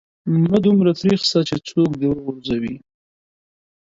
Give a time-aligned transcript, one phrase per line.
[0.49, 2.75] مه دومره تريخ سه چې څوک دي و غورځوي.